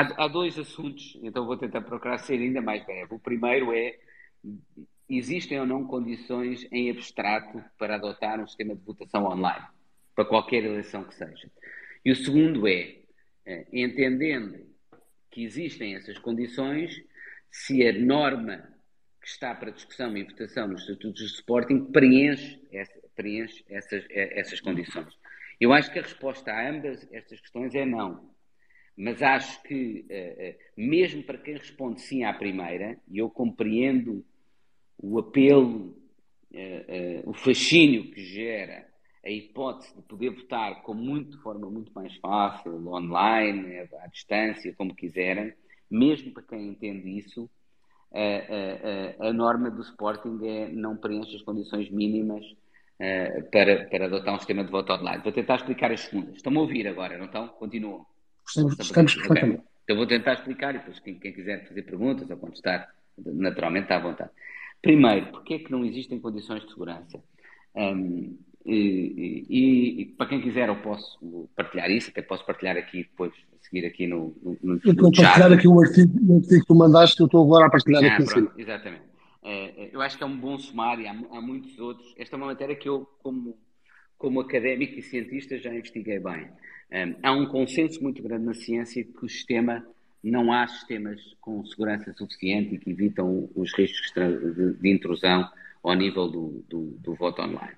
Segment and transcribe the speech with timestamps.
[0.00, 3.14] há, há dois assuntos, então vou tentar procurar ser ainda mais breve.
[3.14, 3.98] O primeiro é
[5.08, 9.66] existem ou não condições em abstrato para adotar um sistema de votação online,
[10.14, 11.50] para qualquer eleição que seja.
[12.04, 12.96] E o segundo é,
[13.44, 14.66] é entendendo
[15.30, 17.02] que existem essas condições,
[17.50, 18.68] se a norma
[19.20, 24.40] que está para discussão e votação nos estatutos de Sporting preenche, essa, preenche essas, é,
[24.40, 25.12] essas condições.
[25.60, 28.30] Eu acho que a resposta a ambas estas questões é não.
[29.00, 34.22] Mas acho que, eh, eh, mesmo para quem responde sim à primeira, e eu compreendo
[34.98, 35.96] o apelo,
[36.52, 38.86] eh, o fascínio que gera
[39.24, 44.74] a hipótese de poder votar com muito, de forma muito mais fácil, online, à distância,
[44.76, 45.54] como quiserem,
[45.90, 47.48] mesmo para quem entende isso,
[48.12, 52.44] a, a, a norma do Sporting é, não preenche as condições mínimas
[53.50, 55.22] para, para adotar um sistema de voto online.
[55.22, 56.36] Vou tentar explicar as segundas.
[56.36, 57.48] Estão-me a ouvir agora, não estão?
[57.48, 58.09] Continuam.
[58.50, 59.60] Estamos, estamos perfeitamente.
[59.60, 59.70] Okay.
[59.84, 63.96] Então vou tentar explicar e depois quem, quem quiser fazer perguntas ou contestar, naturalmente está
[63.96, 64.30] à vontade.
[64.82, 67.22] Primeiro, porque é que não existem condições de segurança?
[67.74, 73.04] Um, e, e, e, para quem quiser eu posso partilhar isso, até posso partilhar aqui
[73.04, 76.60] depois, seguir aqui no, no, no Eu estou a partilhar aqui o artigo, o artigo
[76.60, 79.02] que tu mandaste, que eu estou agora a partilhar ah, aqui pronto, Exatamente.
[79.42, 82.14] É, é, eu acho que é um bom sumário, há, há, muitos outros.
[82.18, 83.56] Esta é uma matéria que eu, como,
[84.20, 86.46] como académico e cientista, já investiguei bem.
[86.92, 89.82] Um, há um consenso muito grande na ciência que o sistema,
[90.22, 95.48] não há sistemas com segurança suficiente e que evitam os riscos de, intrusão
[95.82, 97.72] ao nível do, do, do voto online.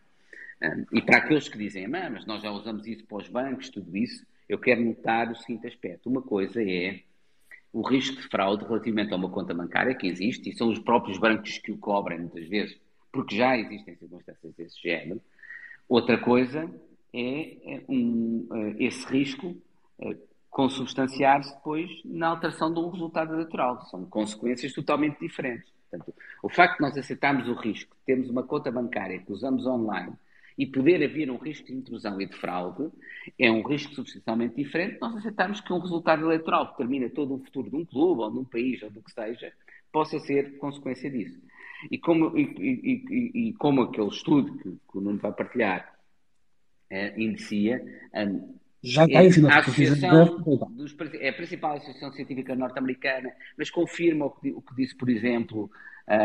[0.61, 3.97] Um, e para aqueles que dizem, mas nós já usamos isso para os bancos, tudo
[3.97, 6.11] isso, eu quero notar o seguinte aspecto.
[6.11, 7.03] Uma coisa é
[7.73, 11.19] o risco de fraude relativamente a uma conta bancária que existe, e são os próprios
[11.19, 12.77] bancos que o cobrem muitas vezes,
[13.13, 15.21] porque já existem circunstâncias desse género.
[15.89, 16.71] Outra coisa
[17.13, 19.57] é, é um, é, esse risco
[20.01, 20.17] é,
[20.51, 23.81] consubstanciar-se depois na alteração de um resultado eleitoral.
[23.87, 25.73] São consequências totalmente diferentes.
[25.91, 29.67] Portanto, o facto de nós aceitarmos o risco de termos uma conta bancária que usamos
[29.67, 30.15] online
[30.57, 32.91] e poder haver um risco de intrusão e de fraude
[33.39, 37.39] é um risco substancialmente diferente nós aceitarmos que um resultado eleitoral que determina todo o
[37.39, 39.53] futuro de um clube ou de um país ou do que seja
[39.91, 41.39] possa ser consequência disso.
[41.91, 45.93] E como, e, e, e, como aquele estudo que, que o Nuno vai partilhar
[46.91, 47.83] é, indicia,
[48.15, 50.41] um, já está é, a associação
[50.71, 55.09] dos, é a principal associação científica norte-americana, mas confirma o que, o que, disse, por
[55.09, 55.71] exemplo,
[56.07, 56.17] a,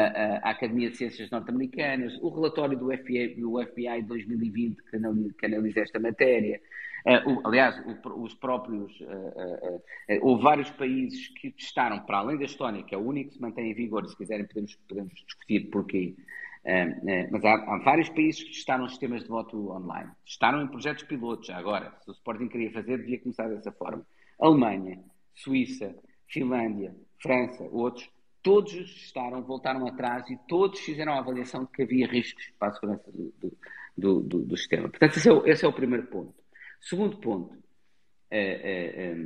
[0.47, 5.33] a Academia de Ciências Norte-Americanas, o relatório do FBI, do FBI de 2020 que analisa,
[5.37, 6.59] que analisa esta matéria.
[7.07, 8.91] Uh, o, aliás, o, os próprios.
[8.99, 9.81] Uh,
[10.21, 13.41] houve vários países que testaram, para além da Estónia, que é o único que se
[13.41, 16.15] mantém em vigor, se quiserem podemos, podemos discutir porquê.
[17.31, 20.11] mas há, há, vários países que testaram sistemas de voto online.
[20.25, 21.93] Testaram em projetos pilotos, já agora.
[22.03, 24.05] Se o Sporting queria fazer, devia começar dessa forma.
[24.39, 24.99] Alemanha,
[25.33, 25.95] Suíça,
[26.27, 28.09] Finlândia, França, outros
[28.47, 32.73] todos testaram, voltaram atrás e todos fizeram a avaliação de que havia riscos para a
[32.73, 33.33] segurança do,
[33.97, 34.87] do, do, do sistema.
[34.87, 36.33] Portanto, esse é, o, esse é, o, primeiro ponto.
[36.79, 37.57] Segundo ponto,
[38.29, 39.17] é, é, é,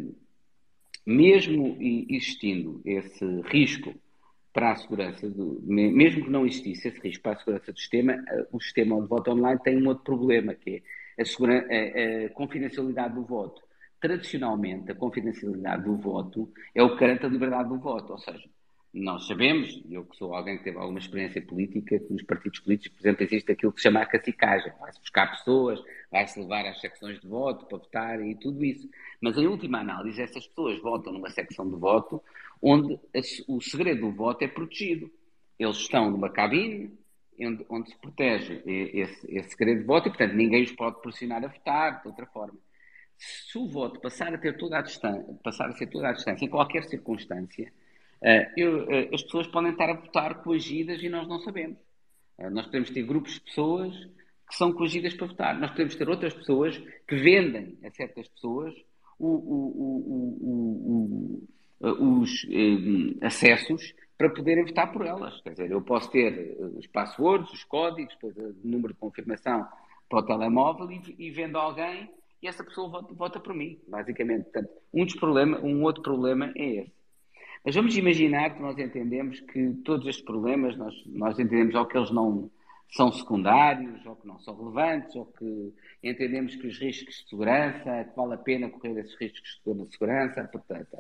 [1.06, 3.94] mesmo existindo esse risco
[4.54, 8.24] para a segurança, do, mesmo que não existisse esse risco para a segurança do sistema,
[8.52, 10.84] o sistema de voto online tem um outro problema, que
[11.18, 13.62] é a, a, a confidencialidade do voto.
[14.00, 18.50] Tradicionalmente, a confidencialidade do voto é o que garante a liberdade do voto, ou seja,
[18.94, 22.98] nós sabemos, eu que sou alguém que teve alguma experiência política, que nos partidos políticos,
[22.98, 24.72] por exemplo, existe aquilo que se chama a cacicagem.
[24.80, 25.82] Vai-se buscar pessoas,
[26.12, 28.90] vai-se levar às secções de voto para votar e tudo isso.
[29.22, 32.22] Mas, em última análise, essas pessoas votam numa secção de voto
[32.62, 33.00] onde
[33.48, 35.10] o segredo do voto é protegido.
[35.58, 36.92] Eles estão numa cabine
[37.40, 41.44] onde, onde se protege esse, esse segredo de voto e, portanto, ninguém os pode pressionar
[41.44, 42.60] a votar de outra forma.
[43.18, 46.44] Se o voto passar a ter toda a distância, passar a ser toda a distância,
[46.44, 47.72] em qualquer circunstância,
[48.56, 51.78] eu, uh, as pessoas podem estar a votar coagidas e nós não sabemos.
[52.38, 53.96] Uh, nós podemos ter grupos de pessoas
[54.48, 55.60] que são coagidas para votar.
[55.60, 56.78] Nós podemos ter outras pessoas
[57.08, 58.74] que vendem a certas pessoas
[59.18, 60.28] o, o,
[61.80, 62.46] o, os
[63.22, 65.40] acessos para poderem votar por elas.
[65.42, 69.66] Quer dizer, eu posso ter os passwords, os códigos, depois o número de confirmação
[70.10, 72.10] para o telemóvel e, e vendo alguém
[72.42, 74.44] e essa pessoa vota, vota por mim, basicamente.
[74.46, 77.01] Portanto, um, dos problemas, um outro problema é esse.
[77.64, 81.98] Mas vamos imaginar que nós entendemos que todos estes problemas, nós, nós entendemos ou que
[81.98, 82.50] eles não
[82.90, 85.74] são secundários, ou que não são relevantes, ou que
[86.04, 90.44] entendemos que os riscos de segurança, que vale a pena correr esses riscos de segurança,
[90.52, 90.98] portanto,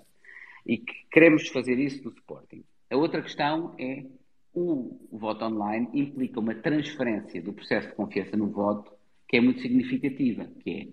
[0.66, 2.64] e que queremos fazer isso no Sporting.
[2.90, 4.06] A outra questão é
[4.54, 8.92] o, voto online implica uma transferência do processo de confiança no voto
[9.28, 10.88] que é muito significativa, que é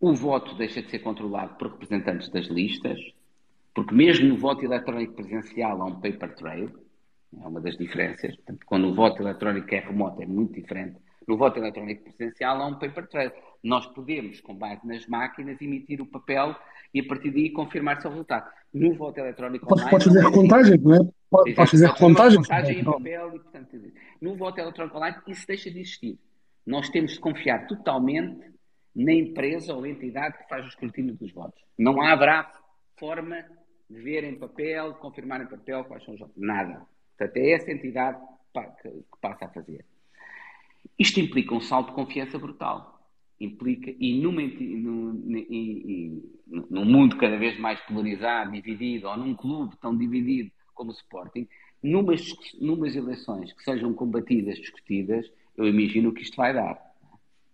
[0.00, 2.98] o voto deixa de ser controlado por representantes das listas,
[3.76, 6.72] Porque mesmo no voto eletrónico presencial há um paper trail,
[7.38, 8.34] é uma das diferenças.
[8.36, 10.96] Portanto, quando o voto eletrónico é remoto é muito diferente.
[11.28, 13.32] No voto eletrónico presencial há um paper trail.
[13.62, 16.56] Nós podemos, com base nas máquinas, emitir o papel
[16.94, 18.50] e a partir daí confirmar-se o resultado.
[18.72, 19.90] No voto eletrónico online...
[19.90, 20.98] Pode fazer recontagem, não é?
[21.28, 22.80] Pode, pode fazer recontagem.
[22.80, 23.92] em papel e, portanto,
[24.22, 26.18] no voto eletrónico online isso deixa de existir.
[26.66, 28.40] Nós temos de confiar totalmente
[28.94, 31.60] na empresa ou entidade que faz o escrutínio dos votos.
[31.78, 32.50] Não haverá
[32.98, 33.44] forma
[33.88, 36.36] de ver em papel, de confirmar em papel quais são os votos.
[36.36, 36.86] Nada.
[37.16, 38.18] Portanto, é essa entidade
[38.82, 38.90] que,
[39.20, 39.84] passa a fazer.
[40.98, 42.94] Isto implica um salto de confiança brutal.
[43.38, 46.22] Implica, e, num, e, e,
[46.70, 51.46] num mundo cada vez mais polarizado, dividido, ou num clube tão dividido como o Sporting,
[51.82, 56.80] numas, numas eleições que sejam combatidas, discutidas, eu imagino que isto vai dar.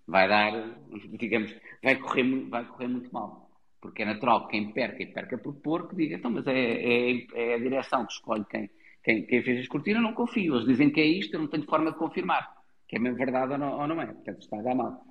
[0.07, 0.79] Vai dar,
[1.19, 3.42] digamos, vai correr, vai correr muito mal.
[3.83, 7.27] Porque é natural que quem perca e perca por porco diga, então, mas é, é,
[7.35, 8.71] é a direção que escolhe quem,
[9.03, 10.55] quem, quem fez a escrutina, eu não confio.
[10.55, 12.49] Eles dizem que é isto, eu não tenho forma de confirmar.
[12.89, 14.07] Que é mesmo verdade ou não, ou não é.
[14.07, 15.05] Portanto, está a dar mal.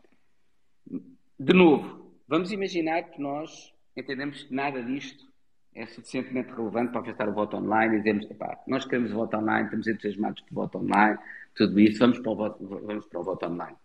[1.37, 5.29] De novo, vamos imaginar que nós entendemos que nada disto
[5.75, 8.25] é suficientemente relevante para afastar o voto online e dizemos,
[8.67, 11.17] nós queremos o voto online, estamos entusiasmados o voto online,
[11.55, 13.75] tudo isso, vamos para o voto, vamos para o voto online.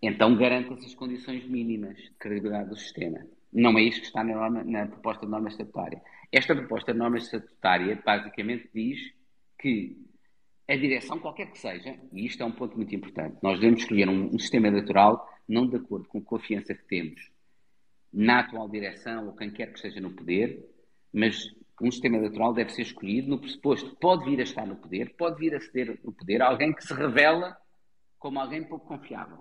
[0.00, 3.20] Então garanta-se as condições mínimas de credibilidade do sistema.
[3.52, 6.00] Não é isso que está na, norma, na proposta de norma estatutária.
[6.30, 9.00] Esta proposta de norma estatutária basicamente diz
[9.58, 9.96] que
[10.68, 14.08] a direção, qualquer que seja, e isto é um ponto muito importante, nós devemos escolher
[14.08, 17.28] um, um sistema eleitoral não de acordo com a confiança que temos
[18.12, 20.64] na atual direção ou quem quer que esteja no poder,
[21.12, 24.76] mas um sistema eleitoral deve ser escolhido no pressuposto que pode vir a estar no
[24.76, 27.56] poder, pode vir a ceder no poder alguém que se revela
[28.18, 29.38] como alguém pouco confiável.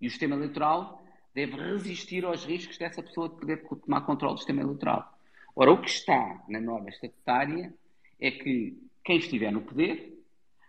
[0.00, 1.05] E o sistema eleitoral
[1.36, 5.06] deve resistir aos riscos dessa pessoa de poder tomar controle do sistema eleitoral.
[5.54, 7.74] Ora, o que está na norma estatutária
[8.18, 8.74] é que
[9.04, 10.18] quem estiver no poder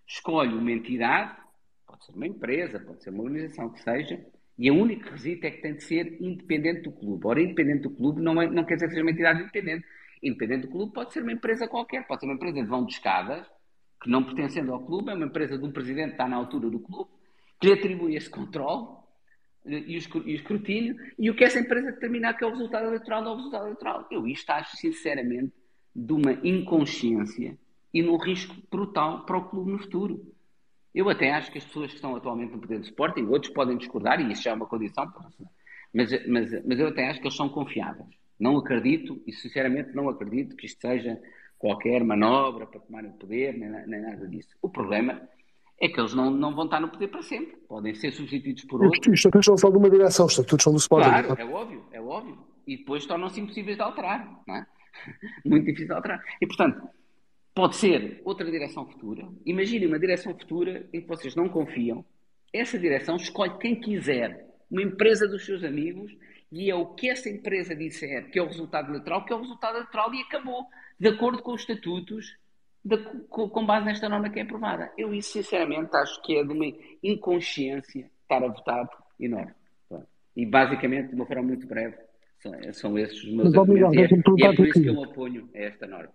[0.06, 1.38] escolhe uma entidade,
[1.86, 4.22] pode ser uma empresa, pode ser uma organização que seja,
[4.60, 7.26] e o único requisito é que tem de ser independente do clube.
[7.26, 9.86] Ora, independente do clube não, é, não quer dizer que seja uma entidade independente.
[10.22, 12.92] Independente do clube pode ser uma empresa qualquer, pode ser uma empresa de vão de
[12.92, 13.48] escadas,
[14.04, 16.70] que não pertencendo ao clube, é uma empresa de um presidente que está na altura
[16.70, 17.10] do clube,
[17.58, 18.98] que lhe atribui esse controle
[19.68, 23.34] e o escrutínio, e o que essa empresa determinar que é o resultado eleitoral ou
[23.34, 24.08] o resultado eleitoral.
[24.10, 25.54] Eu isto acho, sinceramente,
[25.96, 27.58] de uma inconsciência
[27.94, 30.34] e num risco brutal para o clube no futuro.
[30.94, 33.78] Eu até acho que as pessoas que estão atualmente no poder do Sporting, outros podem
[33.78, 35.12] discordar, e isso já é uma condição,
[35.94, 38.16] mas, mas, mas eu até acho que eles são confiáveis.
[38.40, 41.20] Não acredito, e sinceramente não acredito que isto seja
[41.58, 44.50] qualquer manobra para tomarem o poder, nem, nem nada disso.
[44.62, 45.22] O problema
[45.80, 47.56] é que eles não, não vão estar no poder para sempre.
[47.68, 49.08] Podem ser substituídos por outros.
[49.14, 51.10] Isto é questão só de uma direção, os estatutos são do Sporting.
[51.10, 52.38] Claro, é óbvio, é óbvio.
[52.66, 54.66] E depois tornam-se impossíveis de alterar, não é?
[55.46, 56.24] Muito difícil de alterar.
[56.42, 56.90] E, portanto,
[57.54, 59.28] pode ser outra direção futura.
[59.46, 62.04] Imagine uma direção futura em que vocês não confiam.
[62.52, 66.12] Essa direção escolhe quem quiser, uma empresa dos seus amigos,
[66.52, 69.42] e é o que essa empresa disser que é o resultado eleitoral, que é o
[69.42, 70.66] resultado eleitoral e acabou,
[71.00, 72.36] de acordo com os estatutos
[72.88, 72.98] de,
[73.28, 74.92] com base nesta norma que é aprovada.
[74.98, 76.66] Eu isso, sinceramente, acho que é de uma
[77.04, 78.90] inconsciência estar a votar
[79.20, 79.54] enorme.
[80.36, 81.98] E, basicamente, de uma forma muito breve,
[82.40, 83.96] são, são esses os meus argumentos.
[83.96, 84.08] E é,
[84.38, 86.14] e é por isso que eu me oponho a esta norma.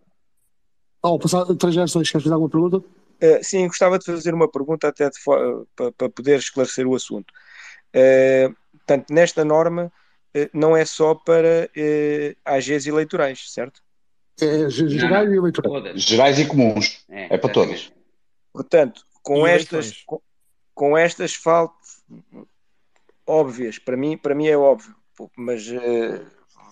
[1.02, 2.78] Oh, passar três gerações, queres fazer alguma pergunta?
[2.78, 5.10] Uh, sim, gostava de fazer uma pergunta até
[5.76, 7.32] para, para poder esclarecer o assunto.
[7.94, 9.92] Uh, portanto, nesta norma
[10.36, 13.82] uh, não é só para uh, AGs eleitorais, certo?
[14.40, 16.02] É gerais e eleitorais.
[16.02, 17.04] Gerais e comuns.
[17.08, 17.92] É, é para todas.
[18.52, 20.20] Portanto, com estas, com,
[20.74, 22.02] com, estas faltas
[23.26, 24.94] óbvias, para mim, para mim é óbvio,
[25.36, 26.26] mas uh,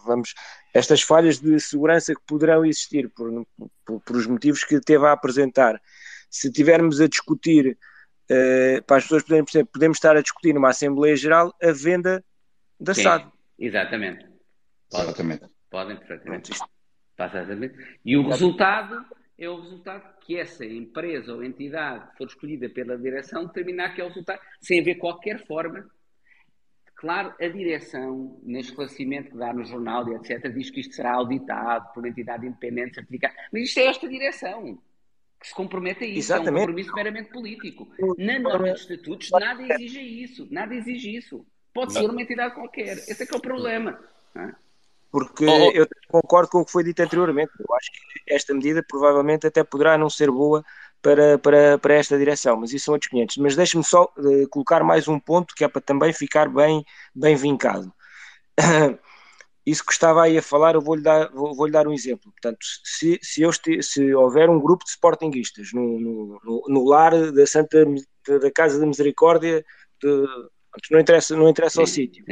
[0.04, 0.34] vamos,
[0.74, 3.46] estas falhas de segurança que poderão existir por,
[3.84, 5.80] por, por, os motivos que teve a apresentar,
[6.28, 7.78] se tivermos a discutir,
[8.30, 12.24] uh, para as pessoas poderem perceber, podemos estar a discutir numa Assembleia Geral a venda
[12.78, 13.32] da Sim, SAD.
[13.58, 14.26] Exatamente.
[14.90, 15.44] Podem, exatamente.
[15.70, 16.52] Podem perfeitamente.
[18.04, 19.04] E o resultado
[19.38, 24.04] é o resultado que essa empresa ou entidade for escolhida pela direção determinar que é
[24.04, 25.88] o resultado, sem haver qualquer forma.
[26.94, 31.12] Claro, a direção, no esclarecimento que dá no jornal e etc., diz que isto será
[31.12, 33.34] auditado por uma entidade independente certificada.
[33.50, 34.78] Mas isto é esta direção
[35.40, 36.18] que se compromete a isso.
[36.18, 36.48] Exatamente.
[36.48, 37.88] É um compromisso meramente político.
[38.18, 40.46] Na norma dos estatutos, nada exige isso.
[40.50, 41.46] Nada exige isso.
[41.72, 42.98] Pode ser uma entidade qualquer.
[42.98, 43.98] Esse é que é o problema.
[44.34, 44.54] Não é?
[45.10, 45.70] Porque oh, oh.
[45.72, 47.50] eu concordo com o que foi dito anteriormente.
[47.58, 50.64] Eu acho que esta medida provavelmente até poderá não ser boa
[51.02, 53.36] para, para, para esta direção, mas isso são outros 500.
[53.38, 57.34] Mas deixe-me só uh, colocar mais um ponto que é para também ficar bem, bem
[57.34, 57.92] vincado.
[59.66, 62.30] isso que estava aí a falar, eu vou-lhe dar, vou, vou dar um exemplo.
[62.32, 67.46] Portanto, se, se, eu se houver um grupo de sportinguistas no, no, no, lar da
[67.46, 67.84] Santa
[68.26, 69.64] da Casa da Misericórdia,
[70.02, 70.26] de,
[70.90, 72.24] não interessa, não interessa o sítio,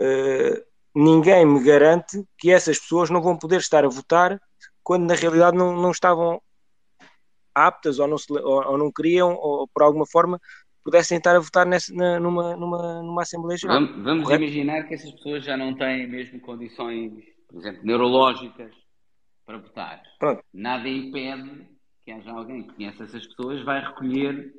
[0.00, 0.67] uh,
[0.98, 4.40] ninguém me garante que essas pessoas não vão poder estar a votar
[4.82, 6.42] quando na realidade não, não estavam
[7.54, 10.40] aptas ou não, se, ou, ou não queriam, ou por alguma forma
[10.82, 13.80] pudessem estar a votar nessa, na, numa, numa, numa Assembleia Geral.
[13.80, 17.12] Vamos, vamos imaginar que essas pessoas já não têm mesmo condições,
[17.46, 18.74] por exemplo, neurológicas
[19.46, 20.02] para votar.
[20.18, 20.42] Pronto.
[20.52, 21.68] Nada impede
[22.04, 24.52] que haja alguém que conheça essas pessoas, vai recolher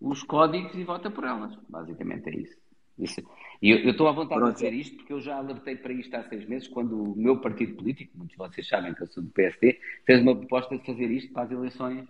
[0.00, 1.54] os códigos e vota por elas.
[1.68, 2.56] Basicamente é isso.
[2.98, 3.22] Isso.
[3.60, 4.56] E eu, estou à vontade Pronto.
[4.56, 7.40] de dizer isto porque eu já alertei para isto há seis meses, quando o meu
[7.40, 10.84] partido político, muitos de vocês sabem que eu sou do PSD, fez uma proposta de
[10.84, 12.06] fazer isto para as eleições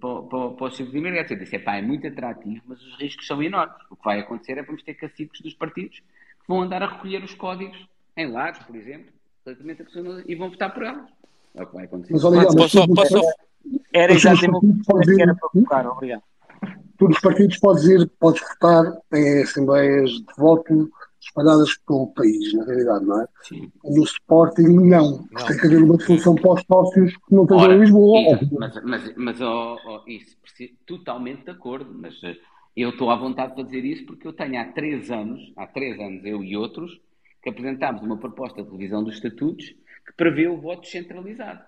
[0.00, 1.32] para, para, para os círculos imediatos.
[1.32, 3.76] Eu disse, pá, é muito atrativo, mas os riscos são enormes.
[3.90, 6.94] O que vai acontecer é que vamos ter cacicos dos partidos que vão andar a
[6.94, 9.12] recolher os códigos em lares, por exemplo,
[9.44, 11.08] relativamente a pessoas, e vão votar por elas.
[11.54, 12.12] É o que vai acontecer.
[12.12, 13.20] Mas, olha, mas, posso, posso...
[13.92, 16.22] Era exatamente o que era para colocar, obrigado.
[16.98, 20.90] Todos os partidos podes ir, podes votar em assembleias de voto
[21.20, 23.26] espalhadas pelo país, na realidade, não é?
[23.42, 23.72] Sim.
[23.84, 25.26] No Sporting, não.
[25.30, 25.46] não.
[25.46, 28.20] Tem que haver uma solução para os sócios que não estejam em Lisboa.
[28.20, 30.36] Isso, mas, mas, mas oh, oh, isso,
[30.86, 32.36] totalmente de acordo, mas eh,
[32.76, 35.98] eu estou à vontade para dizer isso porque eu tenho há três anos, há três
[36.00, 37.00] anos, eu e outros,
[37.42, 39.66] que apresentámos uma proposta de revisão dos estatutos
[40.06, 41.62] que prevê o voto descentralizado.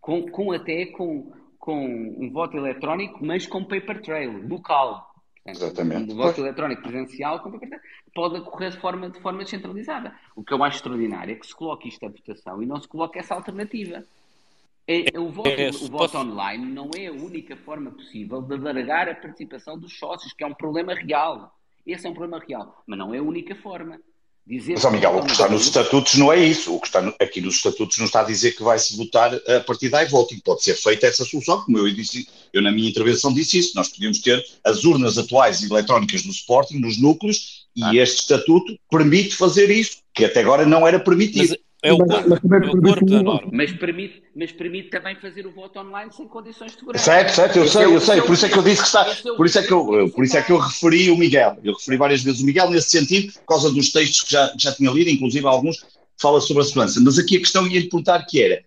[0.00, 1.32] Com, com até com,
[1.68, 5.14] com um voto eletrónico, mas com paper trail, local.
[5.44, 6.14] Exatamente.
[6.14, 7.42] O voto eletrónico presencial
[8.14, 10.14] pode ocorrer de forma, de forma descentralizada.
[10.34, 12.88] O que eu acho extraordinário é que se coloque isto à votação e não se
[12.88, 14.02] coloque essa alternativa.
[14.86, 18.54] É, é o voto, é, o voto online não é a única forma possível de
[18.54, 21.54] alargar a participação dos sócios, que é um problema real.
[21.86, 24.00] Esse é um problema real, mas não é a única forma.
[24.48, 26.74] Dizer Mas, Miguel, o que está nos estatutos não é isso.
[26.74, 29.90] O que está aqui nos estatutos não está a dizer que vai-se votar a partir
[29.90, 30.38] da voting.
[30.38, 33.72] Pode ser feita essa solução, como eu disse, eu na minha intervenção disse isso.
[33.76, 37.92] Nós podíamos ter as urnas atuais eletrónicas do Sporting nos núcleos ah.
[37.92, 41.50] e este estatuto permite fazer isso, que até agora não era permitido.
[41.50, 43.50] Mas, é o corpo, é o corpo da norma.
[43.52, 47.04] Mas permite, mas permite também fazer o voto online sem condições de segurança.
[47.04, 48.20] Certo, certo, eu sei, eu sei.
[48.22, 49.04] Por isso é que eu disse que está.
[49.36, 51.56] Por isso é que eu, por isso é que eu referi o Miguel.
[51.62, 54.72] Eu referi várias vezes o Miguel nesse sentido, por causa dos textos que já, já
[54.72, 55.84] tinha lido, inclusive alguns
[56.20, 57.00] fala sobre a segurança.
[57.00, 58.64] Mas aqui a questão ia lhe perguntar que era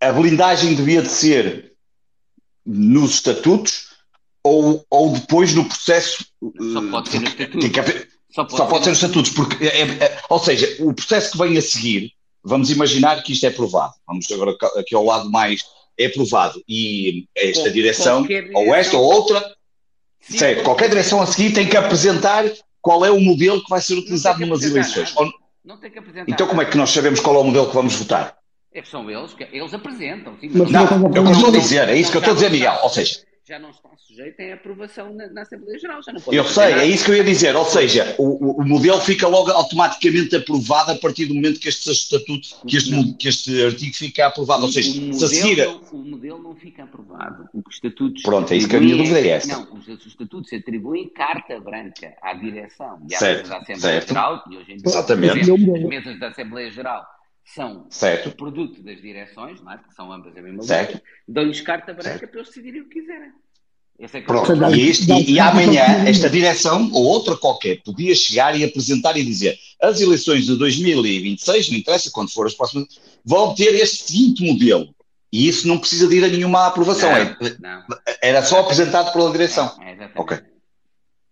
[0.00, 1.72] a blindagem devia de ser
[2.64, 3.90] nos estatutos
[4.42, 6.24] ou, ou depois no processo.
[6.72, 7.66] Só pode ser no estatuto.
[8.30, 11.32] Só pode, Só pode ser nos estatutos, porque, é, é, é, ou seja, o processo
[11.32, 12.12] que vem a seguir,
[12.44, 15.62] vamos imaginar que isto é aprovado, vamos agora aqui ao lado mais,
[15.98, 19.54] é aprovado, e esta Qual, direção, direção, ou esta ou outra,
[20.20, 22.44] sim, certo, qualquer direção a seguir tem que apresentar
[22.80, 25.14] qual é o modelo que vai ser utilizado numas eleições.
[25.16, 25.28] Ou,
[25.64, 26.32] não tem que apresentar.
[26.32, 28.38] Então como é que nós sabemos qual é o modelo que vamos votar?
[28.72, 30.38] É, são eles que eles apresentam.
[30.40, 32.32] Sim, mas não, é o que eu estou a dizer, é isso que eu estou
[32.32, 32.78] a dizer, Miguel.
[32.84, 33.20] Ou seja,
[33.50, 36.00] já não está sujeito à aprovação na, na Assembleia Geral.
[36.04, 37.56] Já não pode eu sei, é isso que eu ia dizer.
[37.56, 41.90] Ou seja, o, o, modelo fica logo automaticamente aprovado a partir do momento que este
[41.90, 44.62] estatuto, que este, que este artigo fica aprovado.
[44.62, 45.66] Ou seja, o, se a seguir.
[45.90, 47.48] O modelo não fica aprovado.
[47.52, 48.22] O que estatutos.
[48.22, 49.48] Pronto, é isso que a minha dúvida é essa.
[49.48, 54.08] Não, os estatutos atribuem carta branca à direção e à certo, da Assembleia certo.
[54.08, 54.44] Geral.
[54.48, 55.40] E hoje em dia, Exatamente.
[55.40, 57.04] as mesas da Assembleia Geral
[57.54, 58.30] são certo.
[58.36, 59.78] produto das direções, não é?
[59.78, 62.30] que são ambas a mesma coisa, dão-lhes carta branca certo.
[62.30, 63.30] para eles decidirem o que quiserem.
[64.02, 69.14] É Pronto, e, e, e, amanhã esta direção ou outra qualquer podia chegar e apresentar
[69.18, 72.88] e dizer as eleições de 2026, não interessa quando for as próximas,
[73.22, 74.94] vão ter este seguinte modelo.
[75.30, 77.10] E isso não precisa de ir a nenhuma aprovação.
[77.10, 77.84] Não, é, não.
[78.22, 79.70] Era só apresentado pela direção.
[79.82, 80.38] É, é ok.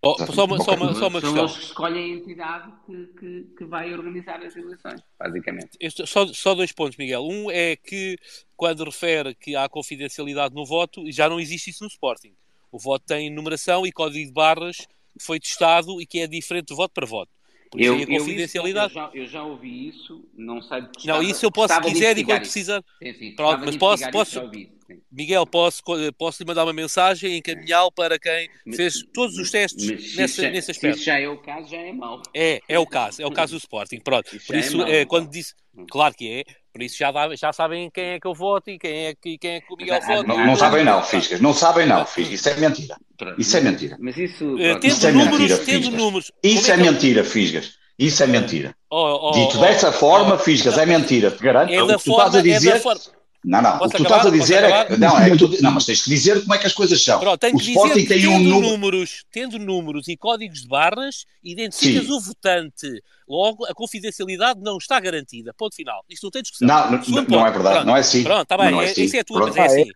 [0.01, 1.43] Oh, só uma, só uma, só uma questão.
[1.43, 5.71] Eles escolhem a entidade que, que, que, vai organizar as eleições, basicamente.
[5.77, 7.21] Este, só, só dois pontos, Miguel.
[7.25, 8.17] Um é que,
[8.55, 12.33] quando refere que há confidencialidade no voto, já não existe isso no Sporting.
[12.71, 16.67] O voto tem numeração e código de barras que foi testado e que é diferente
[16.67, 17.31] de voto para voto.
[17.69, 18.95] Por eu, isso, a confidencialidade.
[18.95, 21.81] Eu, eu, já, eu, já, ouvi isso, não sei porque Não, isso eu posso, se
[21.81, 22.83] quiser, e quando precisar.
[23.03, 24.49] Sim, sim, Pronto, mas posso, posso,
[25.11, 25.81] Miguel, posso,
[26.17, 30.41] posso lhe mandar uma mensagem e encaminhá-lo para quem mas, fez todos os testes nessa,
[30.41, 30.99] já, nesse aspecto.
[30.99, 32.21] Se já é o caso, já é mau.
[32.33, 33.99] É, é o caso, é o caso do Sporting.
[33.99, 35.53] Pronto, isso por isso, é, é quando disse,
[35.89, 39.07] claro que é, por isso já, já sabem quem é que eu voto e quem
[39.07, 40.23] é que, quem é que o Miguel vota.
[40.23, 42.97] Não, não sabem não, Fiscas, não sabem não, Fiscas, isso é mentira.
[43.37, 43.97] Isso é mentira.
[43.99, 46.31] Mas isso, uh, isso é números, mentira, tendo números.
[46.43, 47.77] Isso é, é mentira, Fisgas.
[47.97, 48.73] Isso é mentira.
[48.89, 51.31] Oh, oh, Dito oh, dessa forma, oh, Fisgas, é mentira.
[51.31, 51.73] Te garanto.
[51.73, 52.75] É o que tu forma, estás a dizer.
[52.77, 52.79] É
[53.43, 53.77] não, não.
[53.77, 54.17] Posso o que tu acabar?
[54.17, 54.97] estás a dizer é.
[54.97, 57.19] Não, é tu, não, mas tens que dizer como é que as coisas são.
[57.19, 58.71] Pronto, o Sporting tem um número.
[58.71, 62.11] Números, tendo números e códigos de barras, identificas Sim.
[62.11, 65.53] o votante Logo, a confidencialidade não está garantida.
[65.55, 66.03] Ponto final.
[66.09, 66.67] Isto não tem discussão.
[66.67, 67.75] Não, não, não é verdade.
[67.75, 67.87] Pronto.
[67.87, 68.23] Não é assim.
[68.23, 68.71] Pronto, está bem.
[68.71, 69.03] Não é, é assim.
[69.03, 69.55] Isso é tua, Pronto.
[69.55, 69.91] mas é assim.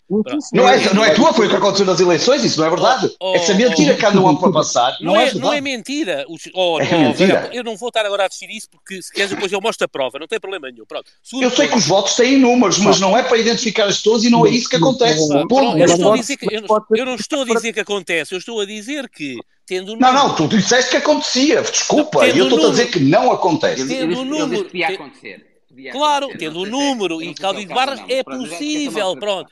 [0.53, 3.11] Não é, não é tua, foi o que aconteceu nas eleições, isso não é verdade.
[3.19, 4.95] Oh, Essa mentira oh, que andam para passar.
[5.01, 6.25] Não, não, é, não é mentira.
[6.29, 7.49] Os, oh, é não, mentira.
[7.51, 9.87] Eu não vou estar agora a decidir isso, porque se queres depois eu mostro a
[9.87, 10.85] prova, não tem problema nenhum.
[10.85, 11.09] Pronto.
[11.41, 14.29] eu sei que os votos têm números, mas não é para identificar as pessoas e
[14.29, 15.19] não é isso que acontece.
[15.31, 20.35] Eu não estou a dizer que acontece, eu estou a dizer que Tendo não, não,
[20.35, 23.87] tu disseste que acontecia, desculpa, e eu estou a dizer que não acontece.
[23.87, 24.65] Tendo o número.
[24.65, 25.47] Podia acontecer.
[25.91, 29.49] Claro, tendo o número e Cláudio de Barras é possível, pronto.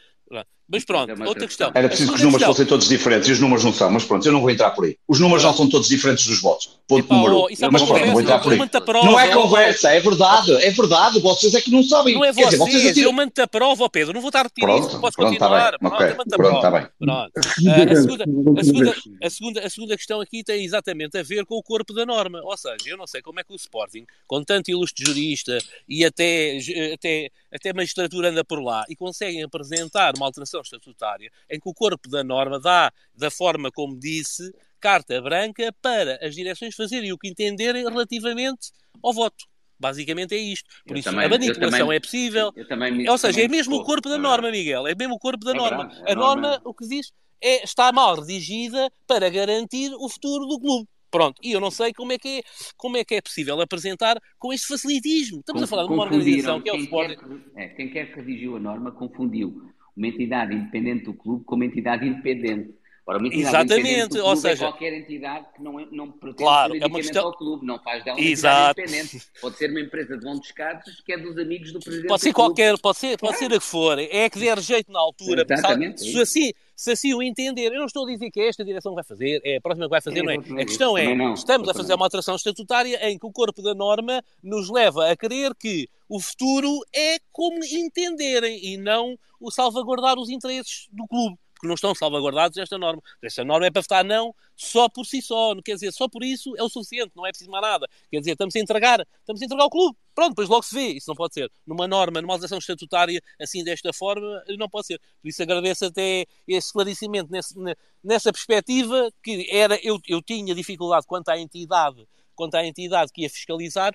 [0.72, 1.72] Mas pronto, outra questão.
[1.74, 2.54] Era preciso que os números questão.
[2.54, 4.86] fossem todos diferentes e os números não são, mas pronto, eu não vou entrar por
[4.86, 4.98] aí.
[5.08, 6.80] Os números não são todos diferentes dos votos.
[6.88, 7.40] Ponto Epa, número um.
[7.42, 8.70] Oh, é mas pronto, não vou entrar por aí.
[8.82, 11.20] Prova, não é conversa, é verdade, é verdade.
[11.20, 12.16] Vocês é que não sabem.
[12.16, 14.14] Não é vocês, Quer dizer, vocês eu mando a prova, Pedro.
[14.14, 15.72] Não vou estar a repetir pronto, isso, podes pronto, tá continuar.
[15.72, 15.92] Tá bem.
[15.92, 16.16] Okay.
[16.16, 16.88] Pronto, pronto, está bem.
[17.00, 17.32] Pronto.
[17.38, 21.46] Uh, a, segunda, a, segunda, a, segunda, a segunda questão aqui tem exatamente a ver
[21.46, 22.42] com o corpo da norma.
[22.44, 26.06] Ou seja, eu não sei como é que o Sporting, com tanto ilustre jurista e
[26.06, 26.58] até,
[26.94, 31.74] até, até magistratura anda por lá e conseguem apresentar uma alteração estatutária em que o
[31.74, 37.18] corpo da norma dá, da forma como disse, carta branca para as direções fazerem o
[37.18, 38.72] que entenderem relativamente
[39.04, 39.46] ao voto.
[39.80, 40.70] Basicamente é isto.
[40.86, 42.54] Por eu isso, também, a manipulação também, é possível.
[42.92, 44.86] Me, Ou seja, é mesmo o corpo da norma, Miguel.
[44.88, 45.88] É mesmo o corpo da é norma.
[45.88, 50.46] Verdade, a, norma, norma, o que diz, é, está mal redigida para garantir o futuro
[50.46, 50.88] do clube.
[51.10, 52.42] Pronto, e eu não sei como é que é,
[52.78, 55.40] como é, que é possível apresentar com este facilitismo.
[55.40, 57.18] Estamos a falar de uma organização que é o Sporting.
[57.58, 59.62] é, quem quer que redigiu a norma confundiu
[60.02, 62.74] uma entidade independente do clube como entidade independente.
[63.06, 66.38] Ora, uma entidade Exatamente, ou é seja, é qualquer entidade que não, é, não pretende
[66.38, 67.26] claro, é uma questão...
[67.26, 68.80] ao clube, não faz dela uma Exato.
[68.80, 69.22] independente.
[69.40, 72.34] Pode ser uma empresa de bons descartes que é dos amigos do presidente Pode ser
[72.34, 76.02] qualquer, pode ser, pode ser a que for, é que der jeito na altura, Exatamente.
[76.02, 78.92] se assim, se assim o entender, eu não estou a dizer que é esta direção
[78.92, 80.36] que vai fazer, é a próxima que vai fazer, não é?
[80.36, 84.24] A questão é, estamos a fazer uma alteração estatutária em que o corpo da norma
[84.44, 90.30] nos leva a crer que o futuro é como entenderem e não o salvaguardar os
[90.30, 93.04] interesses do clube porque não estão salvaguardados esta norma.
[93.22, 96.56] Esta norma é para votar não só por si só, quer dizer, só por isso
[96.58, 97.88] é o suficiente, não é preciso mais nada.
[98.10, 99.96] Quer dizer, estamos a entregar, estamos a entregar o clube.
[100.14, 101.50] Pronto, depois logo se vê, isso não pode ser.
[101.66, 105.00] Numa norma, numa legislação estatutária, assim desta forma, não pode ser.
[105.22, 107.56] Por isso agradeço até esse esclarecimento nesse,
[108.04, 113.22] nessa perspectiva que era, eu, eu tinha dificuldade quanto à entidade, quanto à entidade que
[113.22, 113.94] ia fiscalizar,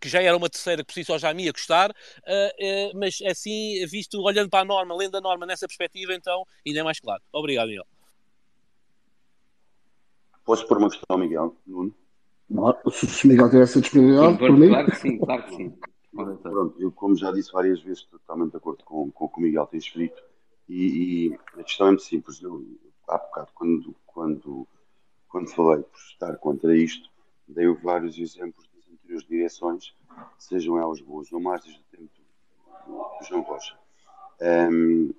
[0.00, 1.92] que já era uma terceira que por si só já me ia custar, uh,
[2.94, 6.80] uh, mas assim, visto, olhando para a norma, lendo a norma nessa perspectiva, então ainda
[6.80, 7.22] é mais claro.
[7.32, 7.86] Obrigado, Miguel.
[10.44, 11.56] Posso pôr uma questão, Miguel?
[11.66, 11.94] Nuno?
[12.90, 14.68] Se Miguel tiver essa disponibilidade, por mim.
[14.68, 15.78] Claro que sim, claro que sim.
[16.12, 19.38] Pronto, eu, como já disse várias vezes, estou totalmente de acordo com, com o que
[19.38, 20.22] o Miguel tem escrito.
[20.68, 22.42] E, e a questão é muito simples.
[22.42, 22.64] Eu,
[23.06, 24.66] há bocado, quando, quando,
[25.28, 27.08] quando falei por estar contra isto,
[27.46, 28.68] dei vários exemplos
[29.14, 29.94] as direções,
[30.38, 32.10] sejam elas boas ou más, desde o tempo
[32.86, 33.76] do João Rocha.
[34.40, 35.12] Um,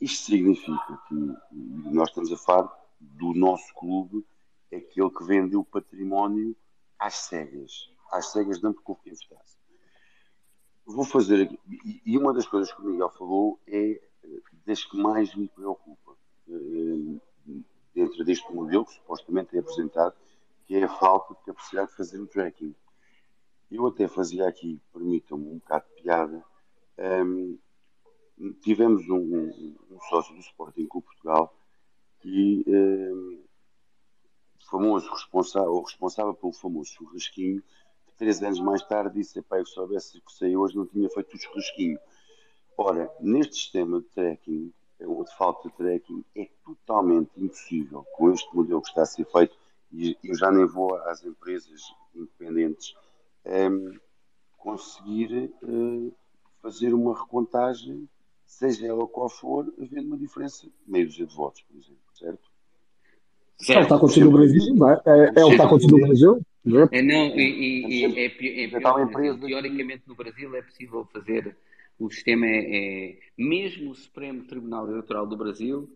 [0.00, 1.14] isto significa que
[1.54, 4.24] nós estamos a falar do nosso clube,
[4.72, 6.56] aquele que vende o património
[6.98, 9.56] às cegas, às cegas dando por quem votasse.
[10.84, 11.58] Vou fazer aqui,
[12.04, 14.00] e uma das coisas que o Miguel falou é
[14.64, 16.16] das que mais me preocupa
[17.94, 20.14] dentro deste modelo que supostamente é apresentado,
[20.66, 22.74] que é a falta de capacidade de fazer o tracking.
[23.70, 26.44] Eu até fazia aqui, permitam-me, um bocado de piada.
[26.98, 27.58] Um,
[28.60, 29.48] tivemos um,
[29.90, 31.56] um, sócio do Sporting Clube Portugal
[32.20, 33.35] que um,
[34.68, 37.62] famoso responsável, responsável pelo famoso churrasquinho,
[38.06, 41.34] que três anos mais tarde disse: Pai, se soubesse que sei hoje, não tinha feito
[41.34, 41.98] o churrasquinho.
[42.76, 48.54] Ora, neste sistema de tracking, ou de falta de tracking, é totalmente impossível, com este
[48.54, 49.56] modelo que está a ser feito,
[49.92, 51.82] e eu já nem vou às empresas
[52.14, 52.94] independentes
[53.44, 54.00] um, ehm,
[54.58, 56.14] conseguir uh,
[56.60, 58.08] fazer uma recontagem,
[58.44, 62.45] seja ela qual for, havendo uma diferença de meio dúzia de votos, por exemplo, certo?
[63.58, 63.70] Certo.
[63.70, 65.00] É o que está acontecendo no Brasil, não é?
[65.06, 66.40] É, é o que está acontecendo no Brasil.
[66.90, 71.56] É, não, e, e, e é, é pior, teoricamente no Brasil é possível fazer,
[71.98, 75.88] o sistema é, é, mesmo o Supremo Tribunal Eleitoral do Brasil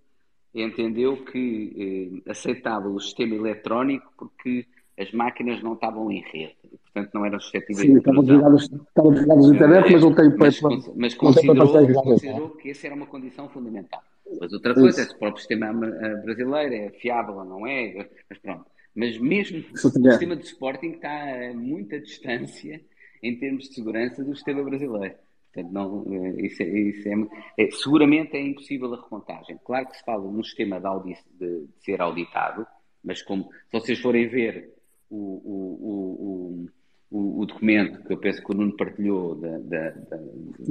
[0.55, 4.67] entendeu que eh, aceitável o sistema eletrónico porque
[4.99, 9.13] as máquinas não estavam em rede, portanto não eram suscetíveis Sim, de estavam ligadas, estavam
[9.13, 13.07] ligadas à internet, mas não tem mas, mas, mas considerou, considerou que essa era uma
[13.07, 14.03] condição fundamental.
[14.39, 18.09] Mas outra coisa é se o próprio sistema eh, brasileiro é fiável ou não é,
[18.29, 18.67] mas pronto.
[18.95, 22.81] Mas mesmo o sistema de Sporting está a muita distância
[23.23, 25.15] em termos de segurança do sistema brasileiro.
[25.53, 29.59] Portanto, não, eh, isso, é, isso é, é, seguramente é impossível a recontagem.
[29.65, 32.67] Claro que se fala num sistema de, audi, de, de ser auditado,
[33.03, 34.73] mas como se vocês forem ver
[35.09, 36.71] o, o, o,
[37.11, 40.17] o, o, documento que eu penso que o Nuno partilhou da, da, da,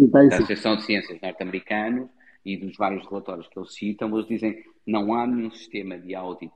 [0.08, 2.10] da Associação de Ciências Norte-Americanos
[2.46, 6.54] e dos vários relatórios que eles citam, eles dizem não há nenhum sistema de audit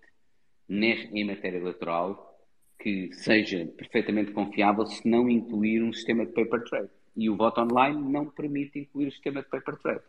[0.70, 2.34] em matéria eleitoral
[2.80, 6.90] que seja perfeitamente confiável se não incluir um sistema de paper trail.
[7.16, 10.02] E o voto online não permite incluir o sistema de paper trail.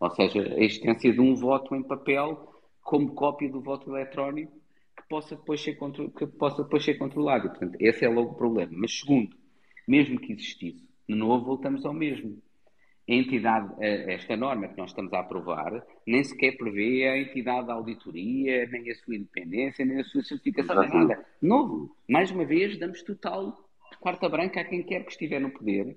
[0.00, 4.52] Ou seja, a existência de um voto em papel como cópia do voto eletrónico
[4.96, 5.76] que possa depois ser,
[6.16, 7.48] que possa depois ser controlado.
[7.50, 8.72] Portanto, esse é logo o problema.
[8.74, 9.36] Mas, segundo,
[9.86, 12.38] mesmo que existisse, de novo voltamos ao mesmo.
[13.06, 17.74] A entidade, esta norma que nós estamos a aprovar, nem sequer prevê a entidade da
[17.74, 21.26] auditoria, nem a sua independência, nem a sua certificação, nem nada.
[21.42, 21.94] Novo.
[22.08, 23.54] Mais uma vez, damos total
[24.00, 25.96] quarta branca a quem quer que estiver no poder.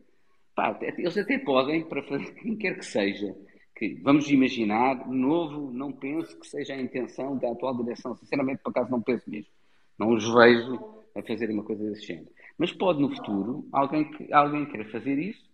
[0.56, 3.36] Pá, eles até podem, para fazer quem quer que seja,
[3.76, 8.16] que vamos imaginar, novo, não penso que seja a intenção da atual direção.
[8.16, 9.52] Sinceramente, por acaso, não penso mesmo.
[9.98, 10.78] Não os vejo
[11.16, 12.28] a fazer uma coisa desse género.
[12.58, 15.47] Mas pode, no futuro, alguém, que, alguém querer fazer isso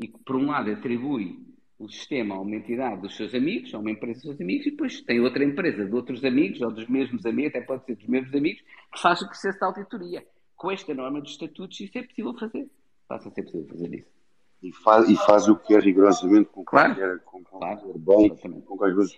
[0.00, 1.46] e que, por um lado, atribui
[1.78, 4.70] o sistema a uma entidade dos seus amigos, a uma empresa dos seus amigos, e
[4.70, 8.06] depois tem outra empresa de outros amigos, ou dos mesmos amigos, até pode ser dos
[8.06, 10.26] mesmos amigos, que faz o processo de auditoria.
[10.56, 12.68] Com esta norma dos estatutos, isso é possível fazer.
[13.06, 14.18] Passa a ser possível fazer isso
[14.62, 16.94] e faz, e faz o que é rigorosamente com claro.
[16.94, 17.98] qualquer, com qualquer claro.
[17.98, 19.14] bem, com qualquer coisa.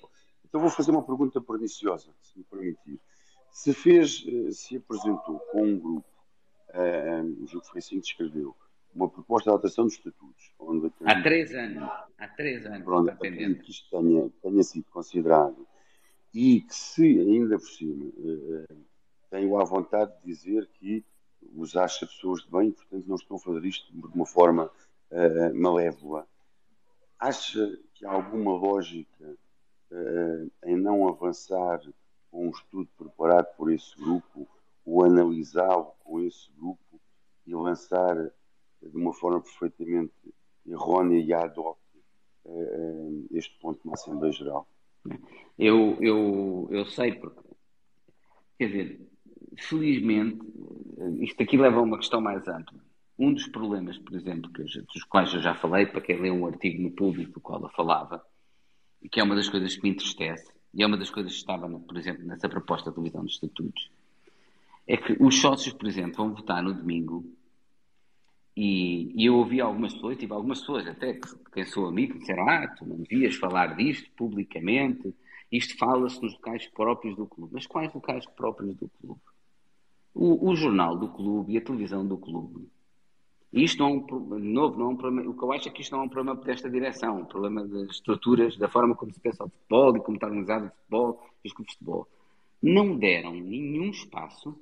[0.46, 3.00] Então vou fazer uma pergunta perniciosa, se me permitir.
[3.50, 6.08] Se fez, eh, se apresentou com um grupo,
[6.68, 8.54] uh, o Jogo foi assim que descreveu,
[8.94, 10.52] uma proposta de alteração dos estatutos.
[10.58, 11.90] Onde há três anos.
[12.18, 12.84] Há três anos.
[12.84, 15.66] Pronto, que isto tenha, tenha sido considerado
[16.34, 18.76] e que se ainda por cima uh,
[19.30, 21.04] tenho a vontade de dizer que
[21.56, 24.70] os acha pessoas de bem, portanto não estão a fazer isto de uma forma
[25.10, 26.26] uh, malévola,
[27.18, 29.36] acha que há alguma lógica
[29.90, 31.80] uh, em não avançar
[32.30, 34.48] com um estudo preparado por esse grupo,
[34.84, 37.00] ou analisá-lo com esse grupo
[37.46, 38.30] e lançar
[38.82, 40.12] de uma forma perfeitamente
[40.66, 41.78] errónea e ad hoc
[42.44, 44.66] uh, este ponto na Assembleia Geral?
[45.58, 47.40] Eu, eu, eu sei porque,
[48.58, 49.10] quer dizer,
[49.56, 50.40] felizmente,
[51.20, 52.80] isto aqui leva a uma questão mais ampla.
[53.18, 56.46] Um dos problemas, por exemplo, que dos quais eu já falei, para quem lê um
[56.46, 58.24] artigo no público do qual eu falava,
[59.02, 61.38] e que é uma das coisas que me entristece, e é uma das coisas que
[61.38, 63.90] estava, por exemplo, nessa proposta de televisão dos estatutos,
[64.86, 67.24] é que os sócios, por exemplo, vão votar no domingo
[68.56, 72.48] e, e eu ouvi algumas pessoas, tive algumas pessoas até que quem sou amigo disseram,
[72.48, 75.14] ah, tu não devias falar disto publicamente,
[75.50, 77.54] isto fala-se nos locais próprios do clube.
[77.54, 79.20] Mas quais locais próprios do clube?
[80.14, 82.68] O, o jornal do clube e a televisão do clube
[83.52, 85.82] isto não é um, novo, não é um problema, o que eu acho é que
[85.82, 89.18] isto não é um problema desta direção, um problema das estruturas, da forma como se
[89.18, 92.08] pensa o futebol e como está organizado o futebol e os clubes de futebol.
[92.62, 94.56] Não deram nenhum espaço,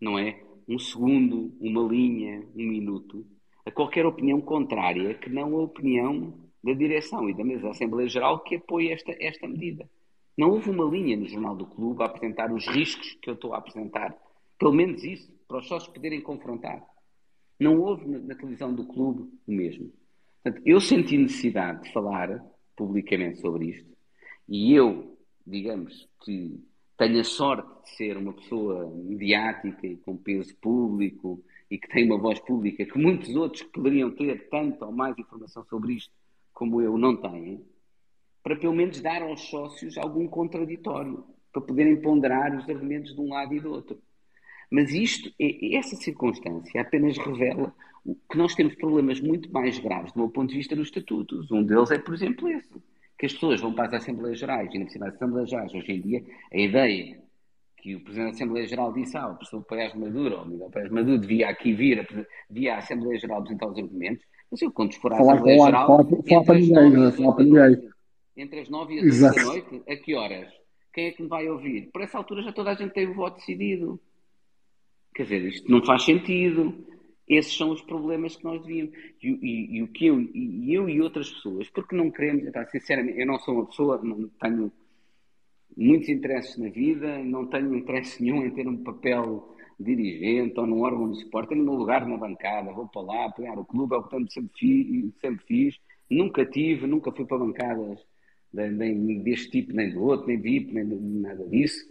[0.00, 0.42] não é?
[0.68, 3.26] Um segundo, uma linha, um minuto,
[3.64, 8.08] a qualquer opinião contrária que não a opinião da direção e da mesa da Assembleia
[8.08, 9.88] Geral que apoia esta, esta medida.
[10.36, 13.52] Não houve uma linha no Jornal do Clube a apresentar os riscos que eu estou
[13.52, 14.16] a apresentar.
[14.58, 16.82] Pelo menos isso, para os sócios poderem confrontar.
[17.58, 19.92] Não houve na, na televisão do clube o mesmo.
[20.42, 22.44] Portanto, eu senti necessidade de falar
[22.76, 23.92] publicamente sobre isto
[24.48, 26.58] e eu, digamos que
[26.96, 32.04] tenho a sorte de ser uma pessoa mediática e com peso público e que tem
[32.04, 36.12] uma voz pública que muitos outros poderiam ter tanto ou mais informação sobre isto
[36.52, 37.64] como eu não têm,
[38.42, 43.30] para pelo menos dar aos sócios algum contraditório, para poderem ponderar os argumentos de um
[43.30, 43.98] lado e do outro.
[44.70, 47.74] Mas isto, essa circunstância apenas revela
[48.30, 51.50] que nós temos problemas muito mais graves do meu ponto de vista nos estatutos.
[51.50, 52.82] Um deles é, por exemplo, esse.
[53.22, 56.00] Que as pessoas vão para as Assembleias Gerais e na das Assembleias Gerais, hoje em
[56.00, 57.22] dia, a ideia
[57.76, 60.90] que o Presidente da Assembleia Geral disse, ah, o professor Pérez Maduro, ou Miguel Pérez
[60.90, 62.04] Maduro, devia aqui vir,
[62.50, 66.00] devia à Assembleia Geral apresentar os argumentos, mas eu, quando for à Assembleia Geral,
[68.36, 70.52] entre as nove e as 10 da noite, a que horas?
[70.92, 71.90] Quem é que me vai ouvir?
[71.92, 74.00] Por essa altura já toda a gente tem o voto decidido.
[75.14, 76.74] Quer dizer, isto não faz sentido.
[77.28, 78.94] Esses são os problemas que nós devíamos.
[79.22, 83.20] E, e, e o que eu e, eu e outras pessoas, porque não queremos, sinceramente,
[83.20, 84.72] eu não sou uma pessoa, não tenho
[85.76, 90.82] muitos interesses na vida, não tenho interesse nenhum em ter um papel dirigente ou num
[90.82, 93.98] órgão de suporte, tenho um lugar na bancada, vou para lá apoiar o clube, é
[93.98, 95.80] o que sempre fiz, sempre fiz,
[96.10, 98.04] nunca tive, nunca fui para bancadas
[98.52, 101.90] nem deste tipo, nem do outro, nem VIP, nem nada disso.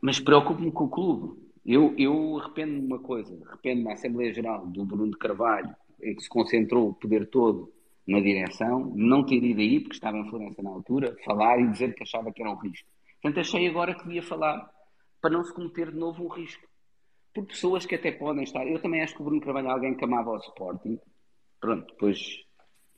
[0.00, 1.45] Mas preocupo-me com o clube.
[1.66, 6.14] Eu, eu arrependo-me de uma coisa, arrependo da Assembleia Geral do Bruno de Carvalho, em
[6.14, 7.72] que se concentrou o poder todo
[8.06, 11.92] na direção, não ter ido aí, porque estava em Florença na altura, falar e dizer
[11.92, 12.88] que achava que era um risco.
[13.20, 14.70] Portanto, achei agora que devia falar
[15.20, 16.64] para não se cometer de novo um risco.
[17.34, 18.64] por pessoas que até podem estar.
[18.64, 21.00] Eu também acho que o Bruno Carvalho é alguém que amava o Sporting.
[21.60, 22.44] Pronto, depois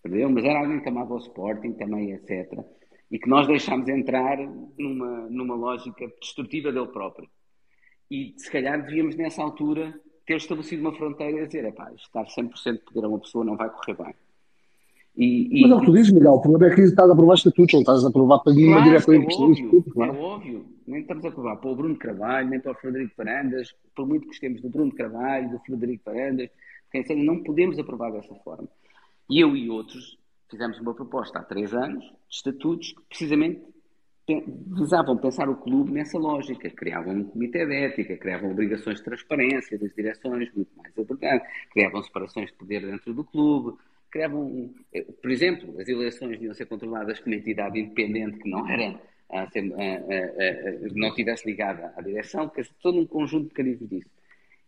[0.02, 2.62] perdeu, mas era alguém que amava o Sporting também, etc.
[3.10, 4.36] E que nós deixámos entrar
[4.78, 7.28] numa, numa lógica destrutiva dele próprio.
[8.10, 9.94] E se calhar devíamos, nessa altura,
[10.26, 13.44] ter estabelecido uma fronteira e dizer: é pá, estar 100% de poder a uma pessoa
[13.44, 14.14] não vai correr bem.
[15.16, 15.62] E, e...
[15.62, 17.72] Mas é o que tu dizes, Miguel, o problema é que estás a aprovar estatutos,
[17.72, 20.14] não estás a aprovar para nenhuma claro, direção é óbvio, claro.
[20.14, 23.74] é óbvio, nem estamos a aprovar para o Bruno Carvalho, nem para o Frederico Farandas,
[23.96, 26.50] por muito que gostemos do Bruno Carvalho, do Frederico Farandas,
[27.16, 28.68] não podemos aprovar dessa forma.
[29.28, 30.16] E eu e outros
[30.48, 33.60] fizemos uma proposta há três anos de estatutos que precisamente
[34.36, 36.68] visavam pensar o clube nessa lógica.
[36.70, 42.02] Criavam um comitê de ética, criavam obrigações de transparência das direções, muito mais importante, criavam
[42.02, 43.78] separações de poder dentro do clube,
[44.10, 48.68] criavam, eh, por exemplo, as eleições deviam ser controladas por uma entidade independente que não
[48.68, 49.48] era, a, a, a,
[50.94, 54.10] não tivesse ligada à direção, que todo um conjunto de mecanismos disso.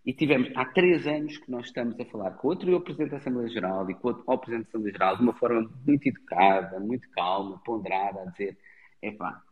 [0.04, 3.18] E tivemos, há três anos que nós estamos a falar com o anterior Presidente da
[3.18, 7.08] Assembleia Geral e com o Presidente da Assembleia Geral de uma forma muito educada, muito
[7.10, 8.56] calma, ponderada, a dizer,
[9.02, 9.42] epá,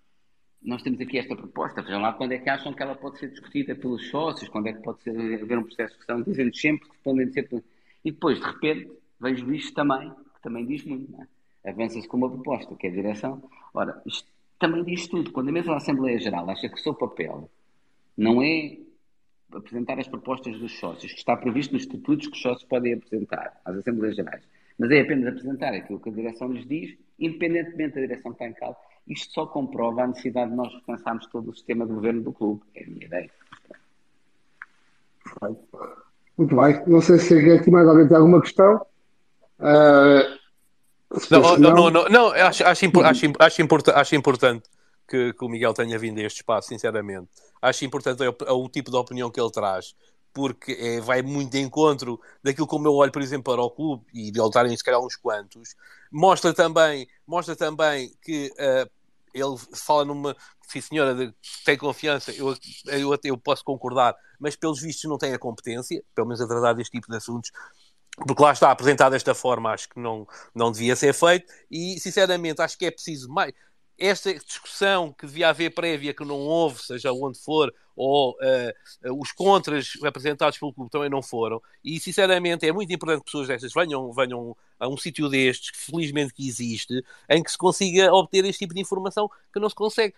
[0.62, 3.30] nós temos aqui esta proposta, vejam lá quando é que acham que ela pode ser
[3.30, 6.88] discutida pelos sócios, quando é que pode ser, haver um processo de discussão, dizendo sempre
[6.88, 7.48] que podem ser...
[8.04, 8.90] E depois, de repente,
[9.20, 11.70] vejo isto também, que também diz muito, é?
[11.70, 13.42] Avança-se com uma proposta, que é a direção.
[13.74, 14.26] Ora, isto
[14.58, 15.32] também diz tudo.
[15.32, 17.50] Quando a mesma Assembleia Geral acha que o seu papel
[18.16, 18.78] não é
[19.52, 23.60] apresentar as propostas dos sócios, que está previsto nos estatutos que os sócios podem apresentar
[23.64, 24.42] às Assembleias Gerais,
[24.78, 28.46] mas é apenas apresentar aquilo que a direção lhes diz, independentemente da direção que está
[28.46, 32.22] em causa, isto só comprova a necessidade de nós repensarmos todo o sistema de governo
[32.22, 32.62] do clube.
[32.74, 33.30] É a minha ideia.
[36.36, 36.82] Muito bem.
[36.86, 38.86] Não sei se aqui mais alguém tem alguma questão.
[39.58, 40.38] Uh,
[41.30, 44.68] não, não, não, não, não, acho, acho, acho, acho, import, acho importante
[45.08, 47.28] que, que, o Miguel tenha vindo a este espaço, sinceramente.
[47.60, 49.96] Acho importante o, o tipo de opinião que ele traz,
[50.38, 54.06] porque é, vai muito de encontro daquilo como eu olho, por exemplo, para o clube,
[54.14, 55.74] e de estarem se calhar uns quantos.
[56.12, 58.88] Mostra também, mostra também que uh,
[59.34, 60.36] ele fala numa.
[60.62, 62.54] Sim, senhora, de, tem confiança, eu,
[62.86, 66.74] eu, eu posso concordar, mas pelos vistos não tem a competência, pelo menos a tratar
[66.74, 67.50] deste tipo de assuntos
[68.26, 72.60] porque lá está apresentado desta forma, acho que não, não devia ser feito, e sinceramente
[72.60, 73.52] acho que é preciso mais.
[73.98, 79.32] Esta discussão que devia haver prévia, que não houve, seja onde for, ou uh, os
[79.32, 83.72] contras apresentados pelo clube também não foram, e sinceramente é muito importante que pessoas destas
[83.74, 88.44] venham, venham a um sítio destes, que felizmente que existe, em que se consiga obter
[88.44, 90.14] este tipo de informação que não se consegue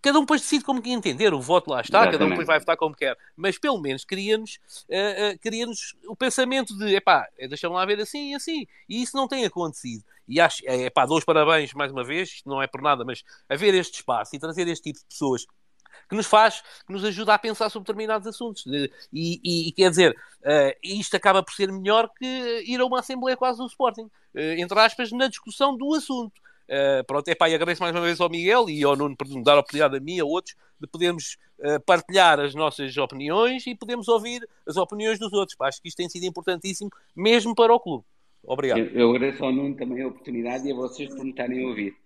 [0.00, 2.12] cada um depois decide como que entender, o voto lá está, Exatamente.
[2.12, 4.56] cada um depois vai votar como quer, mas pelo menos cria-nos
[4.88, 5.66] uh, uh, cria
[6.08, 10.04] o pensamento de, epá, deixa-me lá ver assim e assim, e isso não tem acontecido.
[10.28, 13.04] E acho, é, epá, dou os parabéns mais uma vez, isto não é por nada,
[13.04, 15.46] mas haver este espaço e trazer este tipo de pessoas
[16.08, 18.64] que nos faz, que nos ajuda a pensar sobre determinados assuntos.
[18.66, 23.00] E, e, e quer dizer, uh, isto acaba por ser melhor que ir a uma
[23.00, 26.40] Assembleia quase do Sporting, uh, entre aspas, na discussão do assunto.
[26.68, 29.28] Uh, pronto, é pá, e agradeço mais uma vez ao Miguel e ao Nuno por
[29.28, 32.96] nos dar a oportunidade a mim e a outros de podermos uh, partilhar as nossas
[32.96, 35.56] opiniões e podemos ouvir as opiniões dos outros.
[35.56, 38.04] Pá, acho que isto tem sido importantíssimo, mesmo para o clube.
[38.46, 38.78] Obrigado.
[38.78, 41.68] Eu, eu agradeço ao Nuno também a oportunidade e a vocês por me estarem a
[41.68, 41.96] ouvir.